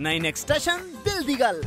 [0.00, 1.60] Nine extension ਦਿਲ ਦੀ ਗੱਲ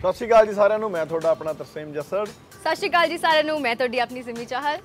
[0.00, 3.18] ਸਤਿ ਸ਼੍ਰੀ ਅਕਾਲ ਜੀ ਸਾਰਿਆਂ ਨੂੰ ਮੈਂ ਤੁਹਾਡਾ ਆਪਣਾ ਤਰਸੇਮ ਜੱਸੜ। ਸਤਿ ਸ਼੍ਰੀ ਅਕਾਲ ਜੀ
[3.18, 4.78] ਸਾਰਿਆਂ ਨੂੰ ਮੈਂ ਤੁਹਾਡੀ ਆਪਣੀ ਸਿਮੀ ਚਾਹਲ।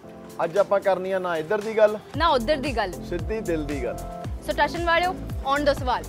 [0.43, 3.83] ਅੱਜ ਆਪਾਂ ਕਰਨੀ ਆ ਨਾ ਇੱਧਰ ਦੀ ਗੱਲ ਨਾ ਉਧਰ ਦੀ ਗੱਲ। ਸਿੱਧੀ ਦਿਲ ਦੀ
[3.83, 3.97] ਗੱਲ।
[4.45, 5.15] ਸੋ ਟਸ਼ਨ ਵਾਲਿਓ
[5.45, 6.03] ਔਨ ਦਾ ਸਵਾਲ।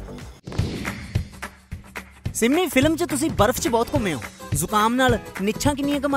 [2.35, 4.21] ਸਿੰਮੀ ਫਿਲਮ 'ਚ ਤੁਸੀਂ ਬਰਫ਼ 'ਚ ਬਹੁਤ ਘੁੰਮੇ ਹੋ।
[4.55, 6.09] ਜ਼ੁਕਾਮ ਨਾਲ ਨਿੱਛਾਂ ਕਿੰਨੀਆਂ ਕੁ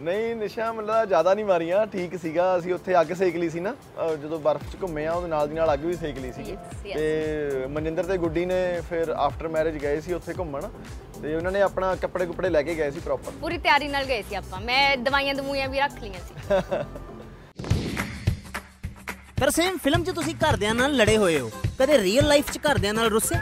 [0.00, 3.74] ਨਹੀਂ ਨਿਸ਼ਾ ਮਤਲਬ ਜ਼ਿਆਦਾ ਨਹੀਂ ਮਾਰੀਆਂ। ਠੀਕ ਸੀਗਾ ਅਸੀਂ ਉੱਥੇ ਅੱਗ ਸੇਕ ਲਈ ਸੀ ਨਾ।
[4.22, 6.94] ਜਦੋਂ ਬਰਫ਼ 'ਚ ਘੁੰਮੇ ਆ ਉਹਦੇ ਨਾਲ ਦੀ ਨਾਲ ਅੱਗ ਵੀ ਸੇਕ ਲਈ yes.
[6.94, 10.68] ਤੇ ਮਨਿੰਦਰ ਤੇ ਗੁੱਡੀ ਨੇ ਫਿਰ ਆਫਟਰ ਮੈਰਿਜ ਗਏ ਸੀ ਉੱਥੇ ਘੁੰਮਣ।
[11.22, 14.22] ਤੇ ਉਹਨਾਂ ਨੇ ਆਪਣਾ ਕੱਪੜੇ ਕੁਪੜੇ ਲੈ ਕੇ ਗਏ ਸੀ ਪ੍ਰੋਪਰ ਪੂਰੀ ਤਿਆਰੀ ਨਾਲ ਗਏ
[14.28, 16.34] ਸੀ ਆਪਾਂ। ਮੈਂ ਦਵਾਈਆਂ ਦਮੂਈਆਂ ਵੀ ਰੱਖ ਲਈਆਂ ਸੀ।
[19.40, 22.94] ਪਰ ਸੇਮ ਫਿਲਮ 'ਚ ਤੁਸੀਂ ਘਰਦਿਆਂ ਨਾਲ ਲੜੇ ਹੋਏ ਹੋ। ਕਦੇ ਰੀਅਲ ਲਾਈਫ 'ਚ ਘਰਦਿਆਂ
[22.94, 23.36] ਨਾਲ ਰੁੱਸੇ?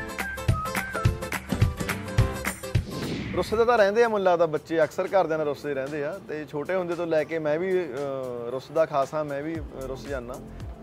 [3.37, 6.75] ਰੁੱਸੇ ਤਾਂ ਰਹਿੰਦੇ ਆ ਮੈਨੂੰ ਲੱਗਦਾ ਬੱਚੇ ਅਕਸਰ ਘਰਦਿਆਂ ਨਾਲ ਰੁੱਸੇ ਰਹਿੰਦੇ ਆ। ਤੇ ਛੋਟੇ
[6.75, 10.35] ਹੁੰਦੇ ਤੋਂ ਲੈ ਕੇ ਮੈਂ ਵੀ ਅਹ, ਰੁੱਸਦਾ ਖਾਸ ਹਾਂ ਮੈਂ ਵੀ ਅਹ, ਰੁੱਸ ਜਾਂਦਾ।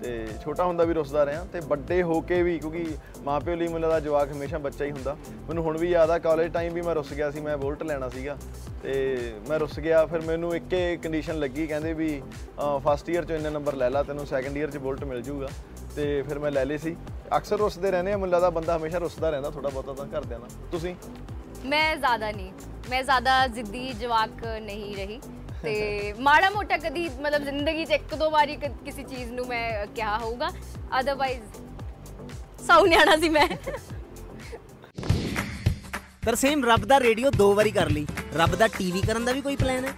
[0.04, 2.86] ਤੇ ਛੋਟਾ ਹੁੰਦਾ ਵੀ ਰੁੱਸਦਾ ਰਿਹਾ। ਤੇ ਵੱਡੇ ਹੋ ਕੇ ਵੀ ਕਿਉਂਕਿ
[3.24, 5.16] ਮਾਪਿਓ ਲਈ ਮੈਨੂੰ ਲੱਗਦਾ ਜਵਾਕ ਹਮੇਸ਼ਾ ਬੱਚਾ ਹੀ ਹੁੰਦਾ।
[5.48, 8.10] ਮੈਨੂੰ ਹੁਣ ਵੀ ਯਾਦ ਆ ਕਾਲਜ ਟਾਈਮ ਵੀ ਮੈਂ ਰੁੱਸ ਗਿਆ ਸੀ ਮੈਂ ਬੁਲਟ ਲੈਣਾ
[8.10, 8.38] ਸੀਗਾ।
[8.84, 8.94] ਤੇ
[9.50, 12.22] ਮੈਂ ਰੁੱਸ ਗਿਆ ਫਿਰ ਮੈਨੂੰ ਇੱਕੇ ਕੰਡੀਸ਼ਨ ਲੱਗੀ ਕਹਿੰਦੇ ਵੀ
[12.86, 15.48] ਫਸਟ ਈਅਰ ਚ ਇੰਨੇ ਨੰਬਰ ਲੈ ਲਾ ਤੈਨੂੰ ਸੈਕੰਡ ਈਅਰ ਚ ਬੁਲਟ ਮਿਲ ਜਾਊਗਾ
[15.96, 16.96] ਤੇ ਫਿਰ ਮੈਂ ਲੈ ਲਈ ਸੀ।
[17.38, 20.50] ਅਕਸਰ ਰੁੱਸਦੇ ਰਹਿੰਦੇ ਆ ਮੈਨੂੰ ਲੱਗਦਾ ਬੰਦਾ ਹਮੇਸ਼ਾ ਰੁੱਸਦਾ ਰਹਿੰਦਾ ਥੋੜਾ ਬਹੁਤਾ ਤਾਂ ਘਰਦਿਆਂ ਨਾਲ।
[20.72, 20.96] ਤੁਸੀਂ?
[21.66, 22.54] ਮੈਂ ਜ਼ਿਆਦਾ ਨਹੀਂ।
[22.90, 25.22] ਮੈਂ ਜ਼ਿਆਦਾ ਜ਼ਿੱਦੀ, ਜਵਾਕ ਨਹੀਂ ਰਹੀ।
[25.64, 29.88] ਤੇ ਮਾੜਾ ਮੋਟਾ ਕਦੀ ਮਤਲਬ ਜ਼ਿੰਦਗੀ 'ਚ ਇੱਕ ਦੋ ਵਾਰੀ ਕ- ਕਿਸੇ ਚੀਜ਼ ਨੂੰ ਮੈਂ
[29.88, 30.50] ਕਿਹਾ ਹੋਊਗਾ।
[31.00, 31.42] ਅਦਰਵਾਈਜ਼
[32.68, 33.48] ਸੌ ਨਿਆਣਾ ਸੀ ਮੈਂ।
[36.26, 39.56] ਤਰਸੇਮ ਰੱਬ ਦਾ ਰੇਡੀਓ ਦੋ ਵਾਰੀ ਕਰ ਲਈ। ਰੱਬ ਦਾ ਟੀਵੀ ਕਰਨ ਦਾ ਵੀ ਕੋਈ
[39.56, 39.94] ਪਲਾਨ ਹੈ?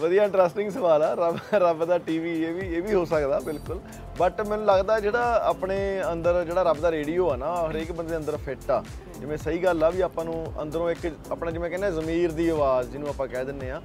[0.00, 3.80] ਵਧੀਆ ਇੰਟਰਸਟਿੰਗ ਸਵਾਲ ਆ। ਰੱਬ ਰੱਬ ਦਾ ਟੀਵੀ ਇਹ ਵੀ ਇਹ ਵੀ ਹੋ ਸਕਦਾ, ਬਿਲਕੁਲ।
[4.18, 5.76] ਬਟ ਮੈਨੂੰ ਲੱਗਦਾ ਜਿਹੜਾ ਆਪਣੇ
[6.12, 8.82] ਅੰਦਰ ਜਿਹੜਾ ਰੱਬ ਦਾ ਰੇਡੀਓ ਆ ਨਾ ਹਰੇਕ ਬੰਦੇ ਦੇ ਅੰਦਰ ਫਿੱਟ ਆ।
[9.18, 12.48] ਜਿਵੇਂ ਸਹੀ ਗੱਲ ਆ ਵੀ ਆਪਾਂ ਨੂੰ ਅੰਦਰੋਂ ਇੱਕ ਆਪਣਾ ਜਿਵੇਂ ਕਹਿੰਦੇ ਆ, ਜ਼ਮੀਰ ਦੀ
[12.48, 13.80] ਆਵਾਜ਼ ਜਿਹਨੂੰ ਆਪਾਂ ਕਹਿ ਦਿੰਨੇ ਆ।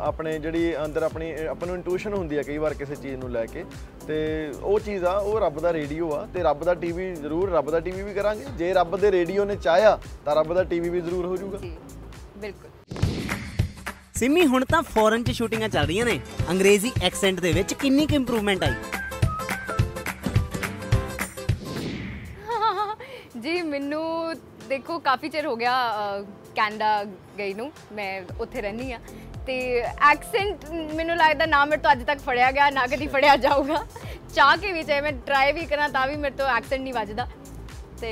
[0.00, 3.44] ਆਪਣੇ ਜਿਹੜੀ ਅੰਦਰ ਆਪਣੀ, ਆਪਾਂ ਨੂੰ ਇੰਟੂਇਸ਼ਨ ਹੁੰਦੀ ਆ ਕਈ ਵਾਰ ਕਿਸੇ ਚੀਜ਼ ਨੂੰ ਲੈ
[3.46, 3.64] ਕੇ।
[4.06, 4.18] ਤੇ
[4.62, 7.80] ਉਹ ਚੀਜ਼ ਆ, ਉਹ ਰੱਬ ਦਾ ਰੇਡੀਓ ਆ। ਤੇ ਰੱਬ ਦਾ ਟੀਵੀ ਜ਼ਰੂਰ ਰੱਬ ਦਾ
[7.80, 11.26] ਟੀਵੀ ਵੀ ਕਰਾਂਗੇ। ਜੇ ਰੱਬ ਦੇ ਰੇਡੀਓ ਨੇ ਚਾਹਿਆ, ਤਾਂ ਰੱਬ ਦਾ ਟੀਵੀ ਵੀ ਜ਼ਰੂਰ
[11.26, 11.76] ਹੋ ਜਾਊਗਾ। ਜੀ,
[12.38, 13.07] ਬਿਲਕੁਲ।
[14.18, 16.18] ਸਿੰਮੀ ਹੁਣ ਤਾਂ ਫੋਰਨ 'ਚ ਸ਼ੂਟਿੰਗਾਂ ਚੱਲ ਰਹੀਆਂ ਨੇ।
[16.50, 18.74] ਅੰਗਰੇਜ਼ੀ ਐਕਸੈਂਟ ਦੇ ਵਿੱਚ ਕਿੰਨੀ ਕੁ ਇੰਪਰੂਵਮੈਂਟ ਆਈ?
[23.42, 24.04] ਜੀ ਮੈਨੂੰ
[24.68, 26.22] ਦੇਖੋ ਕਾਫੀ ਚਿਰ ਹੋ ਗਿਆ ਅ,
[26.56, 27.04] ਕੈਨੇਡਾ
[27.38, 28.98] ਗਈ ਨੂੰ। ਮੈਂ ਉੱਥੇ ਰਹਿੰਦੀ ਆ
[29.46, 29.58] ਤੇ
[30.10, 30.64] ਐਕਸੈਂਟ
[30.94, 33.84] ਮੈਨੂੰ ਲੱਗਦਾ ਨਾ ਮੇਰੇ ਤੋਂ ਅੱਜ ਤੱਕ ਫੜਿਆ ਗਿਆ ਨਾ ਕਦੀ ਫੜਿਆ ਜਾਊਗਾ।
[34.34, 37.26] ਚਾਹ ਕੇ ਵੀ ਚਾਹੇ ਮੈਂ ਟਰਾਈ ਵੀ ਕਰਾਂ ਤਾਂ ਵੀ ਮੇਰੇ ਤੋਂ ਐਕਸੈਂਟ ਨਹੀਂ ਵੱਜਦਾ।
[38.00, 38.10] ਤੇ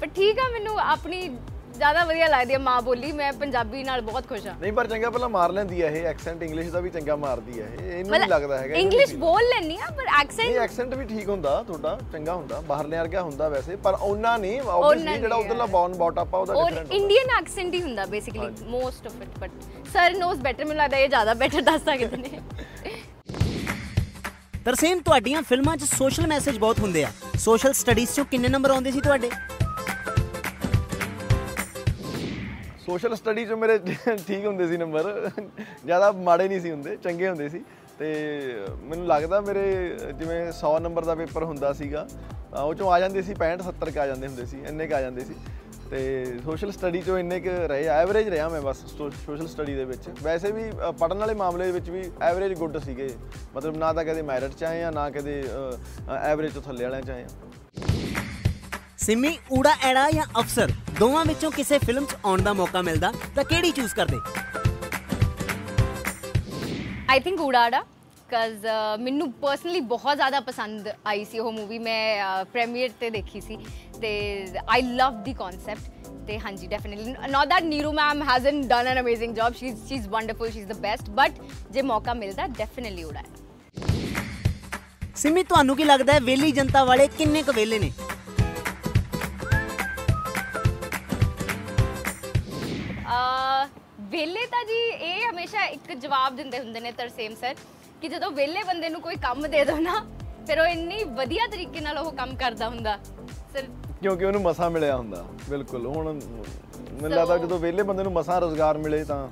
[0.00, 1.28] ਪਰ ਠੀਕ ਆ ਮੈਨੂੰ ਆਪਣੀ
[1.72, 5.10] ਜ਼ਿਆਦਾ ਵਧੀਆ ਲੱਗਦੀ ਹੈ ਮਾਂ ਬੋਲੀ ਮੈਂ ਪੰਜਾਬੀ ਨਾਲ ਬਹੁਤ ਖੁਸ਼ ਹਾਂ। ਨਹੀਂ ਪਰ ਚੰਗਾ
[5.10, 8.28] ਪਹਿਲਾਂ ਮਾਰ ਲੈਂਦੀ ਆ ਇਹ ਐਕਸੈਂਟ ਇੰਗਲਿਸ਼ ਦਾ ਵੀ ਚੰਗਾ ਮਾਰਦੀ ਆ ਇਹ। ਇਹਨੂੰ ਨਹੀਂ
[8.28, 12.34] ਲੱਗਦਾ ਹੈਗਾ ਇੰਗਲਿਸ਼ ਬੋਲ ਲੈਣੀ ਆ ਪਰ ਨਹੀਂ ਐਕਸੈਂਟ ਐਕਸੈਂਟ ਵੀ ਠੀਕ ਹੁੰਦਾ ਤੁਹਾਡਾ ਚੰਗਾ
[12.34, 16.40] ਹੁੰਦਾ ਬਾਹਰਲੇ ਵਰਗਾ ਹੁੰਦਾ ਵੈਸੇ ਪਰ ਉਹਨਾਂ ਨਹੀਂ ਆਬਵੀਅਸਲੀ ਜਿਹੜਾ ਉਧਰਲਾ ਹੈ। ਬੌਨ ਬਾਟ ਆਪਾਂ
[16.40, 19.50] ਉਹਦਾ ਔਰ ਡਿਫਰੈਂਟ ਇੰਡੀਅਨ ਐਕਸੈਂਟ ਹੀ ਹੁੰਦਾ basically most of it but
[19.92, 22.40] sir knows better ਮੈਨੂੰ ਲੱਗਦਾ ਇਹ ਜ਼ਿਆਦਾ ਬੈਟਰ ਦੱਸ ਸਕਦੇ ਨੇ।
[24.64, 27.08] ਤਰਸੇਮ ਤੁਹਾਡੀਆਂ ਫਿਲਮਾਂ 'ਚ ਸੋਸ਼ਲ ਮੈਸੇਜ ਬਹੁਤ ਹੁੰਦੇ ਆ।
[27.38, 29.30] ਸੋਸ਼ਲ ਸਟੱਡੀਜ਼ 'ਚੋਂ ਕਿੰਨੇ ਨੰਬਰ ਆਉਂਦੇ ਸੀ ਤੁਹਾਡੇ?
[32.92, 33.78] ਸੋਸ਼ਲ ਸਟੱਡੀ ਚ ਮੇਰੇ
[34.26, 35.30] ਠੀਕ ਹੁੰਦੇ ਸੀ ਨੰਬਰ
[35.84, 37.62] ਜ਼ਿਆਦਾ ਮਾੜੇ ਨਹੀਂ ਸੀ ਹੁੰਦੇ ਚੰਗੇ ਹੁੰਦੇ ਸੀ।
[37.98, 38.08] ਤੇ
[38.82, 39.62] ਮੈਨੂੰ ਲੱਗਦਾ ਮੇਰੇ
[40.18, 42.06] ਜਿਵੇਂ 100 ਨੰਬਰ ਦਾ ਪੇਪਰ ਹੁੰਦਾ ਸੀਗਾ
[42.52, 44.92] ਤਾਂ ਉਹ ਚੋਂ ਆ ਜਾਂਦੇ ਸੀ 65 70 ਕ ਆ ਜਾਂਦੇ ਹੁੰਦੇ ਸੀ ਇੰਨੇ ਕ
[44.92, 45.36] ਆ ਜਾਂਦੇ ਸੀ।
[45.90, 46.02] ਤੇ
[46.44, 50.52] ਸੋਸ਼ਲ ਸਟੱਡੀ ਚੋਂ ਇੰਨੇ ਕ ਰਹੇ ਐਵਰੇਜ ਰਿਹਾ ਮੈਂ ਬਸ ਸੋਸ਼ਲ ਸਟੱਡੀ ਦੇ ਵਿੱਚ। ਵੈਸੇ
[50.52, 53.08] ਵੀ ਅ, ਪੜ੍ਹਨ ਵਾਲੇ ਮਾਮਲੇ ਦੇ ਵਿੱਚ ਵੀ ਐਵਰੇਜ ਗੁੱਡ ਸੀਗੇ।
[53.56, 55.42] ਮਤਲਬ ਨਾ ਤਾਂ ਕਦੇ ਮੈਰਿਟ ਚ ਆਏ ਆ ਨਾ ਕਦੇ
[56.22, 57.28] ਐਵਰੇਜ ਤੋਂ ਥੱਲੇ ਵਾਲਿਆਂ ਚ ਆਏ ਆ।
[58.98, 60.72] ਸਿੰਮੀ ਊੜਾ ਐੜਾ ਜਾਂ ਅਫਸਰ?
[61.02, 64.18] ਦੋਵਾਂ ਵਿੱਚੋਂ ਕਿਸੇ ਫਿਲਮ 'ਚ ਆਉਣ ਦਾ ਮੌਕਾ ਮਿਲਦਾ ਤਾਂ ਕਿਹੜੀ ਚੂਜ਼ ਕਰਦੇ?
[67.10, 67.80] ਆਈ ਥਿੰਕ ਊੜਾੜਾ
[68.30, 68.66] ਕਜ਼
[69.00, 73.58] ਮੈਨੂੰ ਪਰਸਨਲੀ ਬਹੁਤ ਜ਼ਿਆਦਾ ਪਸੰਦ ਆਈ ਸੀ ਉਹ ਮੂਵੀ ਮੈਂ ਪ੍ਰੀਮੀਅਰ ਤੇ ਦੇਖੀ ਸੀ
[74.00, 74.12] ਤੇ
[74.68, 79.34] ਆਈ ਲਵ ਦੀ ਕਨਸੈਪਟ ਤੇ ਹਾਂਜੀ definitely not that Neeru ma'am has done an amazing
[79.36, 81.42] job she she is wonderful she is the best but
[81.72, 83.40] ਜੇ ਮੌਕਾ ਮਿਲਦਾ ਡੈਫੀਨਿਟਲੀ ਊੜਾੜਾ
[85.16, 87.90] ਸਿੰਮੀ ਤੁਹਾਨੂੰ ਕੀ ਲੱਗਦਾ ਹੈ ਵੇਲੀ ਜਨਤਾ ਵਾਲੇ ਕਿੰਨੇ ਕੁ ਵੇਲੇ ਨੇ?
[94.12, 97.54] ਵਿਹਲੇ ਤਾਂ ਜੀ ਇਹ ਹਮੇਸ਼ਾ ਇੱਕ ਜਵਾਬ ਦਿੰਦੇ ਹੁੰਦੇ ਨੇ ਤਰਸੇਮ ਸਰ
[98.00, 99.94] ਕਿ ਜਦੋਂ ਵਿਹਲੇ ਬੰਦੇ ਨੂੰ ਕੋਈ ਕੰਮ ਦੇ ਦੋ ਨਾ
[100.46, 102.96] ਫਿਰ ਉਹ ਇੰਨੀ ਵਧੀਆ ਤਰੀਕੇ ਨਾਲ ਉਹ ਕੰਮ ਕਰਦਾ ਹੁੰਦਾ।
[103.52, 103.66] ਸਰ
[104.02, 108.78] ਕਿਉਂਕਿ ਉਹਨੂੰ ਮਸਾ ਮਿਲਿਆ ਹੁੰਦਾ ਬਿਲਕੁਲ। ਹੁਣ ਮੈਨੂੰ ਲੱਗਦਾ ਜਦੋਂ ਵਿਹਲੇ ਬੰਦੇ ਨੂੰ ਮਸਾ ਰੋਜ਼ਗਾਰ
[108.78, 109.26] ਮਿਲੇ ਤਾਂ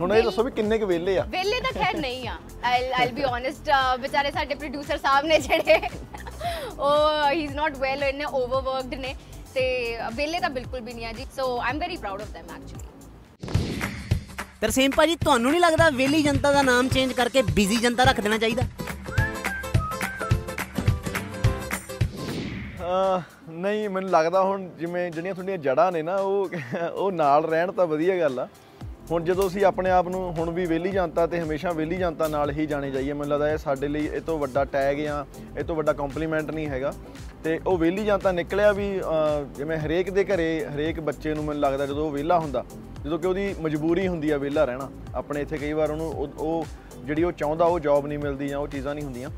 [0.00, 1.24] ਹੁਣ ਇਹ ਦੱਸੋ ਵੀ ਕਿੰਨੇ ਕੁ ਵਿਹਲੇ ਆ?
[1.30, 3.70] ਵਿਹਲੇ ਤਾਂ ਖੈਰ ਨਹੀਂ ਆ। ਆਈ ਆਈਲ ਬੀ ਓਨੈਸਟ
[4.00, 5.80] ਵਿਚਾਰੇ ਸਾਡੇ ਪ੍ਰੋਡਿਊਸਰ ਸਾਹਿਬ ਨੇ ਜਿਹੜੇ
[6.78, 9.14] ਉਹ ਹੀ ਇਜ਼ ਨਾਟ ਵੈਲ ਇਹਨੇ ਓਵਰਵਰਕਡ ਨੇ
[9.54, 9.64] ਤੇ
[10.14, 12.88] ਵਿਹਲੇ ਤਾਂ ਬਿਲਕੁਲ ਵੀ ਨਹੀਂ ਆ ਜੀ। So I am very proud of them actually
[14.60, 18.38] Tarsem ਭਾਜੀ ਤੁਹਾਨੂੰ ਨਹੀਂ ਲੱਗਦਾ ਵੇਲੀ ਜਨਤਾ ਦਾ ਨਾਮ ਚੇਂਜ ਕਰਕੇ ਬਿਜ਼ੀ ਜਨਤਾ ਰੱਖ ਦੇਣਾ
[18.38, 18.62] ਚਾਹੀਦਾ?
[23.52, 26.50] ਨਹੀਂ ਮੈਨੂੰ ਲੱਗਦਾ ਹੁਣ ਜਿਵੇਂ ਜਿਹੜੀਆਂ ਤੁਹਾਡੀਆਂ ਜੜ੍ਹਾਂ ਨੇ ਨਾ ਉਹ
[26.92, 28.46] ਉਹ ਨਾਲ ਰਹਿਣ ਤਾਂ ਵਧੀਆ ਗੱਲ ਆ।
[29.10, 32.50] ਹੁਣ ਜਦੋਂ ਅਸੀਂ ਆਪਣੇ ਆਪ ਨੂੰ ਹੁਣ ਵੀ ਵਿਹਲੀ ਜਨਤਾ ਤੇ ਹਮੇਸ਼ਾ ਵਿਹਲੀ ਜਨਤਾ ਨਾਲ
[32.50, 35.24] ਹੀ ਜਾਣੇ ਜਾਈਏ ਮੈਨੂੰ ਲੱਗਦਾ ਇਹ ਸਾਡੇ ਲਈ ਇਹ ਤੋਂ ਵੱਡਾ ਟੈਗ ਜਾਂ
[35.58, 36.92] ਇਹ ਤੋਂ ਵੱਡਾ ਕੰਪਲੀਮੈਂਟ ਨਹੀਂ ਹੈਗਾ।
[37.44, 41.60] ਤੇ ਉਹ ਵਿਹਲੀ ਜਨਤਾ ਨਿਕਲਿਆ ਵੀ ਅਹ, ਜਿਵੇਂ ਹਰੇਕ ਦੇ ਘਰੇ ਹਰੇਕ ਬੱਚੇ ਨੂੰ ਮੈਨੂੰ
[41.62, 42.64] ਲੱਗਦਾ ਜਦੋਂ ਉਹ ਵਿਹਲਾ ਹੁੰਦਾ
[43.04, 46.64] ਜਦੋਂ ਕਿ ਉਹਦੀ ਮਜਬੂਰੀ ਹੁੰਦੀ ਆ ਵਿਹਲਾ ਰਹਿਣਾ, ਆਪਣੇ ਇੱਥੇ ਕਈ ਵਾਰ ਉਹਨੂੰ ਉਹ- ਉਹ
[47.04, 49.30] ਜਿਹੜੀ ਉਹ ਚਾਹੁੰਦਾ ਉਹ ਜੌਬ ਨਹੀਂ ਮਿਲਦੀ ਜਾਂ ਉਹ ਚੀਜ਼ਾਂ ਨਹੀਂ ਹੁੰਦੀਆਂ।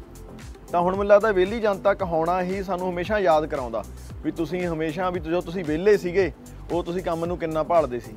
[0.72, 3.84] ਤਾਂ ਹੁਣ ਮੈਨੂੰ ਲੱਗਦਾ ਵਿਹਲੀ ਜਨਤਾ ਕਹਾਉਣਾ ਹੀ ਸਾਨੂੰ ਹਮੇਸ਼ਾ ਯਾਦ ਕਰਾਉਂਦਾ
[4.24, 6.32] ਵੀ ਤੁਸੀਂ ਹਮੇਸ਼ਾ ਵੀ ਜਦੋਂ ਤੁਸੀਂ ਵਿਹਲੇ ਸੀਗੇ,
[6.72, 8.12] ਉਹ ਤੁਸੀਂ ਕੰਮ ਨੂੰ ਕਿੰਨਾ ਭਾਲਦੇ ਸੀ।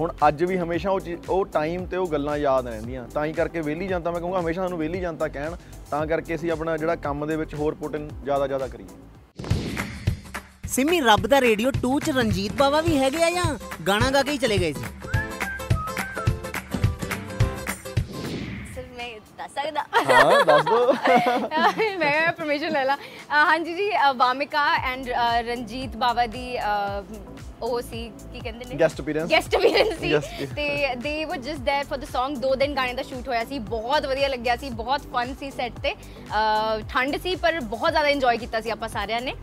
[0.00, 3.32] ਹੁਣ ਅੱਜ ਵੀ ਹਮੇਸ਼ਾ ਉਹ ਚੀਜ਼- ਉਹ ਟਾਈਮ ਤੇ ਉਹ ਗੱਲਾਂ ਯਾਦ ਰਹਿੰਦੀਆਂ। ਤਾਂ ਹੀ
[3.32, 5.56] ਕਰਕੇ ਵਿਹਲੀ ਜਨਤਾ, ਮੈਂ ਕਹੂੰਗਾ ਹਮੇਸ਼ਾ ਸਾਨੂੰ ਵਿਹਲੀ ਜਨਤਾ ਕਹਿਣ,
[5.90, 8.86] ਤਾਂ ਕਰਕੇ ਅਸੀਂ ਆਪਣਾ ਜਿਹੜਾ ਕੰਮ ਦੇ ਵਿੱਚ ਹੋਰ ਪੁੱਟ ਜ਼ਿਆਦਾ ਜ਼ਿਆਦਾ ਕਰੀਏ।
[10.70, 13.44] ਸਿੰਮੀ ਰੱਬ ਦਾ ਰੇਡੀਓ 2 ਚ ਰਣਜੀਤ ਬਾਵਾ ਵੀ ਹੈਗੇ ਆ ਜਾਂ
[13.86, 14.84] ਗਾਣਾ ਗਾ ਕੇ ਹੀ ਚਲੇ ਗਏ ਸੀ
[19.50, 20.92] ਸਕਦਾ ਹਾਂ ਦੱਸ ਦੋ
[21.98, 22.96] ਮੈਂ ਪਰਮਿਸ਼ਨ ਲੈ ਲਾ
[23.30, 25.08] ਹਾਂਜੀ ਜੀ ਵਾਮਿਕਾ ਐਂਡ
[25.46, 26.56] ਰਣਜੀਤ ਬਾਵਾ ਦੀ
[27.62, 31.88] ਉਹ ਸੀ ਕੀ ਕਹਿੰਦੇ ਨੇ ਗੈਸਟ ਅਪੀਅਰੈਂਸ ਗੈਸਟ ਅਪੀਅਰੈਂਸ ਸੀ ਤੇ they were just there
[31.88, 35.02] for the Song ਦੋ ਦਿਨ ਗਾਣੇ ਦਾ ਸ਼ੂਟ ਹੋਇਆ ਸੀ ਬਹੁਤ ਵਧੀਆ ਲੱਗਿਆ ਸੀ ਬਹੁਤ
[35.12, 35.94] ਫਨ ਸੀ ਸੈੱਟ ਤੇ
[36.88, 39.34] ਠੰਡ ਸੀ ਪਰ ਬਹੁਤ ਜ਼ਿਆਦਾ ਇੰਜੋਏ ਕੀਤਾ ਸੀ ਆਪਾਂ ਸਾਰਿਆਂ ਨੇ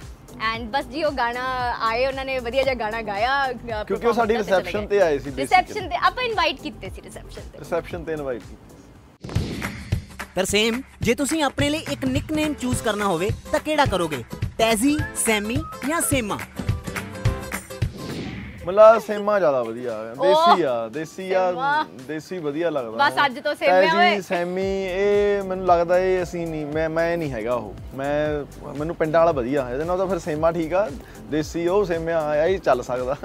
[0.43, 1.43] ਐਂਡ ਬਸ ਜੀ ਉਹ ਗਾਣਾ
[1.81, 5.89] ਆਏ ਉਹਨਾਂ ਨੇ ਵਧੀਆ ਜਿਹਾ ਗਾਣਾ ਗਾਇਆ ਕਿਉਂਕਿ ਉਹ ਸਾਡੀ ਗਏ। ਤੇ ਆਏ ਸੀ reception
[5.89, 8.75] ਤੇ ਆਪਾਂ ਇਨਵਾਈਟ ਕੀਤੇ ਸੀ ਰਿਸੈਪਸ਼ਨ ਤੇ ਰਿਸੈਪਸ਼ਨ ਤੇ ਇਨਵਾਈਟ ਕੀਤਾ
[10.35, 14.23] ਤਰਸੇਮ ਜੇ ਤੁਸੀਂ ਆਪਣੇ ਲਈ ਇੱਕ ਨਿਕਨੇਮ ਚੂਜ਼ ਕਰਨਾ ਹੋਵੇ ਤਾਂ ਕਿਹੜਾ ਕਰੋਗੇ
[14.57, 15.57] ਟੈਜ਼ੀ ਸੈਮੀ
[15.87, 16.37] ਜਾਂ ਸੇਮਾ
[18.67, 23.39] ਮਤਲਬ ਸੇਮਾ ਜ਼ਿਆਦਾ ਵਧੀਆ ਆ। ਦੇਸੀ ਆ ਦੇਸੀ ਆ ਸੇਮਾ। ਦੇਸੀ ਵਧੀਆ ਲੱਗਦਾ ਬਸ ਅੱਜ
[23.39, 27.53] ਤੋਂ ਸੇਮਿਆਂ ਟੈਜੀ, ਓਏ। ਸੈਮੀ ਇਹ ਮੈਨੂੰ ਲੱਗਦਾ ਇਹ ਅਸੀਂ ਨਹੀਂ ਮੈਂ ਮੈਂ ਨਹੀਂ ਹੈਗਾ
[27.53, 30.87] ਉਹ ਮੈਂ ਮੈਨੂੰ ਪਿੰਡਾਂ ਵਾਲਾ ਵਧੀਆ ਇਹਦੇ ਨਾਲ ਤਾਂ ਫਿਰ ਸੇਮਾ ਠੀਕ ਆ
[31.31, 33.15] ਦੇਸੀ ਉਹ ਸੇਮਿਆ ਆਇਆ ਹੀ ਚੱਲ ਸਕਦਾ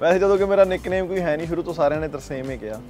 [0.00, 2.80] ਵੈਸੇ ਜਦੋਂ ਕਿ ਮੇਰਾ ਨਿਕਨੇਮ ਕੋਈ ਹੈ ਨਹੀਂ ਸ਼ੁਰੂ ਤੋਂ ਸਾਰਿਆਂ ਨੇ ਤਰਸੇਮ ਹੀ ਕਿਹਾ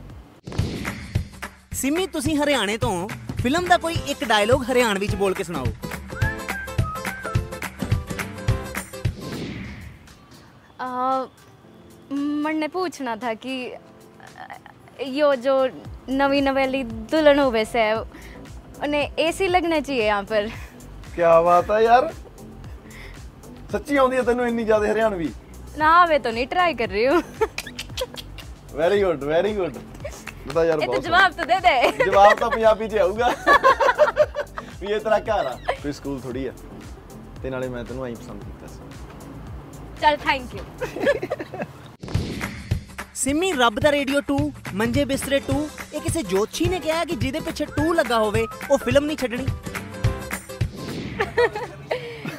[1.73, 3.09] ਸਿੰਮੀ ਤੁਸੀਂ ਹਰਿਆਣੇ ਤੋਂ।
[3.43, 5.67] ਫਿਲਮ ਦਾ ਕੋਈ ਇੱਕ ਡਾਇਲੋਗ ਹਰਿਆਣਵੀ ਚ ਬੋਲ ਕੇ ਸੁਣਾਓ
[12.12, 13.56] मन ने पूछना था कि
[15.12, 15.56] यो जो
[16.12, 20.50] नवी नवेली दुल्हन हो वैसे है उन्हें एसी लगना चाहिए यहाँ पर
[21.16, 22.12] ਕੀ ਬਾਤ ਆ ਯਾਰ
[23.72, 25.32] ਸੱਚੀ ਆਉਂਦੀ ਹੈ ਤੈਨੂੰ ਇੰਨੀ ਜ਼ਿਆਦਾ ਹਰਿਆਣਵੀ
[25.78, 27.22] ना वे तो नहीं ट्राई कर रही हूँ
[28.76, 29.78] ਵੈਰੀ ਗੁੱਡ ਵੈਰੀ ਗੁੱਡ
[30.48, 33.34] ਬਤਾ ਯਾਰ ये तो ਬਹੁਤ जवाब तो दे दे ਜਵਾਬ ਤਾਂ ਪੰਜਾਬੀ 'ਚ ਆਊਗਾ
[34.82, 36.54] ਵੀ ਇਹ ਤੇਰਾ ਘਰ ਆ ਕੋਈ ਸਕੂਲ ਥੋੜੀ ਆ
[37.44, 38.80] ਤੇ ਨਾਲੇ ਮੈਂ ਤੈਨੂੰ ਐਂ ਪਸੰਦ ਕੀਤਾ ਸੀ
[39.98, 40.64] चल थैंक यू
[43.21, 44.37] ਸਿੰਮੀ ਰੱਬ ਦਾ ਰੇਡੀਓ 2
[44.75, 45.55] ਮੰਜੇ ਬਿਸਤਰੇ 2
[45.95, 49.47] ਇਹ ਕਿਸੇ ਜੋਤਸ਼ੀ ਨੇ ਕਿਹਾ ਕਿ ਜਿਹਦੇ ਪਿੱਛੇ 2 ਲੱਗਾ ਹੋਵੇ ਉਹ ਫਿਲਮ ਨਹੀਂ ਛੱਡਣੀ।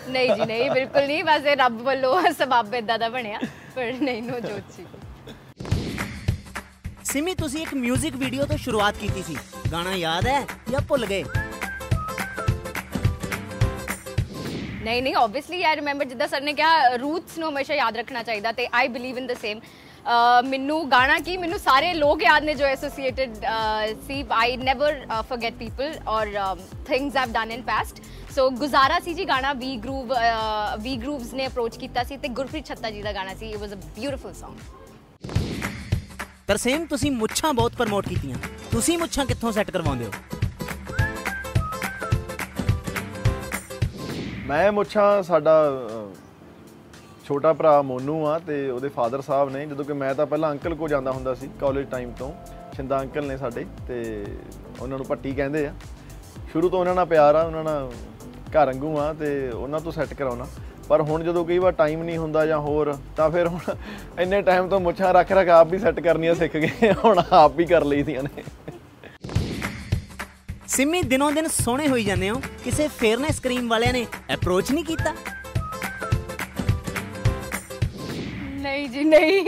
[0.10, 3.40] ਨਹੀਂ ਜੀ ਨਹੀਂ ਬਿਲਕੁਲ ਨਹੀਂ। ਬਸ ਇਹ ਰੱਬ ਵੱਲੋਂ ਸਬਬ ਇਦਾਂ ਦਾ ਬਣਿਆ
[3.76, 4.86] ਪਰ ਨਹੀਂ ਨੋ ਜੋਤਸ਼ੀ।
[7.12, 9.36] ਸਿਮੀ ਤੁਸੀਂ ਇੱਕ 뮤직 ਵੀਡੀਓ ਤੋਂ ਸ਼ੁਰੂਆਤ ਕੀਤੀ ਸੀ।
[9.72, 10.42] ਗਾਣਾ ਯਾਦ ਹੈ
[10.72, 11.24] ਜਾਂ ਭੁੱਲ ਗਏ?
[14.84, 18.52] ਨਹੀਂ ਨਹੀਂ ਆਬਵੀਅਸਲੀ ਆਈ ਰਿਮੈਂਬਰ ਜਿੱਦਾਂ ਸਰ ਨੇ ਕਿਹਾ ਰੂਟਸ ਨੂੰ ਹਮੇਸ਼ਾ ਯਾਦ ਰੱਖਣਾ ਚਾਹੀਦਾ
[18.52, 19.60] ਤੇ I believe in the same
[20.48, 23.36] ਮੈਨੂੰ ਗਾਣਾ ਕੀ ਮੈਨੂੰ ਸਾਰੇ ਲੋਕ ਯਾਦ ਨੇ ਜੋ associated
[24.08, 26.28] C. I never forget people or
[26.88, 28.02] things I've done in past
[28.36, 30.14] so ਗੁਜ਼ਾਰਾ ਸੀ ਜੀ ਗਾਣਾ ਵੀ ਗਰੂਵ
[30.82, 33.74] ਵੀ ਗਰੂਵਸ ਨੇ ਅਪਰੋਚ ਕੀਤਾ ਸੀ ਤੇ ਗੁਰਪ੍ਰੀਤ ਛੱਤਾ ਜੀ ਦਾ ਗਾਣਾ ਸੀ। It was
[33.74, 34.56] a beautiful Song.
[36.48, 38.38] Tarsem ਤੁਸੀਂ ਮੁੱਛਾਂ ਬਹੁਤ ਪ੍ਰਮੋਟ ਕੀਤੀਆਂ।
[38.72, 40.12] ਤੁਸੀਂ ਮੁੱਛਾਂ ਕਿੱਥੋਂ ਸੈੱਟ ਕਰਵਾਉਂਦੇ ਹੋ?
[44.48, 45.54] ਮੈਂ ਮੁੱਛਾਂ ਸਾਡਾ
[47.26, 50.76] ਛੋਟਾ ਭਰਾ ਮੋਨੂ ਆ ਤੇ ਉਹਦੇ ਫਾਦਰ ਸਾਹਿਬ ਨੇ, ਜਦੋਂ ਕਿ ਮੈਂ ਤਾਂ ਪਹਿਲਾਂ ਅੰਕਲ
[50.76, 52.32] ਕੋ ਜਾਂਦਾ ਹੁੰਦਾ ਸੀ ਕਾਲਜ ਟਾਈਮ ਤੋਂ
[52.76, 54.26] ਛਿੰਦਾ ਅੰਕਲ ਨੇ ਸਾਡੇ ਤੇ
[54.80, 55.74] ਉਹਨਾਂ ਨੂੰ ਪੱਟੀ ਕਹਿੰਦੇ ਆ।
[56.52, 57.92] ਸ਼ੁਰੂ ਤੋਂ ਉਹਨਾਂ ਨਾਲ ਪਿਆਰ ਆ, ਉਹਨਾਂ ਨਾਲ
[58.52, 60.48] ਘਰ ਵਾਂਗੂ ਆ ਤੇ ਉਹਨਾਂ ਤੋਂ ਸੈੱਟ ਕਰਾਉਣਾ।
[60.90, 63.76] ਪਰ ਹੁਣ ਜਦੋਂ ਕਈ ਵਾਰ ਟਾਈਮ ਨਹੀਂ ਹੁੰਦਾ ਜਾਂ ਹੋਰ, ਤਾਂ ਫਿਰ ਹੁਣ
[64.20, 67.66] ਇੰਨੇ ਟਾਈਮ ਤੋਂ ਮੁੱਛਾਂ ਰੱਖ ਰੱਖ ਆਪ ਵੀ ਸੈੱਟ ਕਰਨੀਆਂ ਸਿੱਖ ਗਏ, ਹੁਣ ਆਪ ਵੀ
[67.66, 68.44] ਕਰ ਲਈਦੀਆਂ ਨੇ।
[70.68, 75.14] ਸਿੰਮੀ ਦਿਨੋਂ ਦਿਨ ਸੋਹਣੇ ਹੋਈ ਜਾਂਦੇ ਹੋ, ਕਿਸੇ ਫੇਅਰਨੈਸ ਕਰੀਮ ਵਾਲਿਆਂ ਨੇ ਅਪਰੋਚ ਨਹੀਂ ਕੀਤਾ?
[78.92, 79.44] ਜੀ ਨਹੀਂ।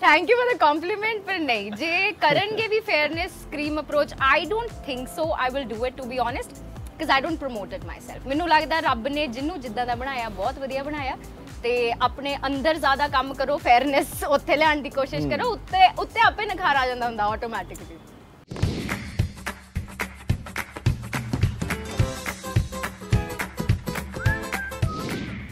[0.00, 4.70] Thank you for the compliment ਪਰ ਨਹੀਂ ਜੇ ਕਰਨਗੇ ਵੀ fairness cream approach I don't
[4.86, 8.26] think so I will do it to be honest because I don't promote it myself
[8.26, 11.16] ਮੈਨੂੰ ਲੱਗਦਾ ਰੱਬ ਨੇ ਜਿਹਨੂੰ ਜਿੱਦਾਂ ਦਾ ਬਣਾਇਆ ਬਹੁਤ ਵਧੀਆ ਬਣਾਇਆ
[11.62, 11.72] ਤੇ
[12.02, 16.76] ਆਪਣੇ ਅੰਦਰ ਜ਼ਿਆਦਾ ਕੰਮ ਕਰੋ ਫੇਅਰਨੈਸ ਉੱਥੇ ਲਿਆਉਣ ਦੀ ਕੋਸ਼ਿਸ਼ ਕਰੋ ਉੱਤੇ ਉੱਤੇ ਆਪੇ ਨਖਾਰ
[16.76, 17.96] ਆ ਜਾਂਦਾ ਹੁੰਦਾ ਆਟੋਮੈਟਿਕਲੀ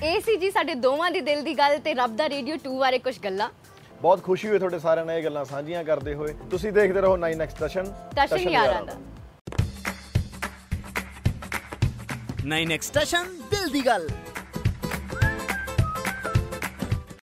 [0.02, 2.99] ਇਹ ਸੀ ਜੀ ਸਾਡੇ ਦੋਵਾਂ ਦੀ ਦਿਲ ਦੀ ਗੱਲ ਤੇ ਰੱਬ ਦਾ ਰੇਡੀਓ 2 ਬਾਰੇ
[2.99, 3.49] ਕੁਝ ਗੱਲਾਂ।
[4.02, 7.59] ਬਹੁਤ ਖੁਸ਼ੀ ਹੋਈ ਤੁਹਾਡੇ ਸਾਰਿਆਂ ਨਾਲ ਇਹ ਗੱਲਾਂ ਸਾਂਝੀਆਂ ਕਰਦੇ ਹੋਏ। ਤੁਸੀਂ ਦੇਖਦੇ ਰਹੋ 9x
[7.61, 8.95] ਦਸ਼ਨ ਦਰਸ਼ਨ ਯਾਰਾਂ ਦਾ।
[12.54, 14.09] 9 ਐਕਸਟੈਸ਼ਨ ਦਿਲ ਦੀ ਗੱਲ।